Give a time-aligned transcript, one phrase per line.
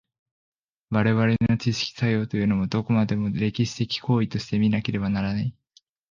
[0.89, 5.53] 我々の知識作用というも、どこまでも歴史的行為として見られねばならない。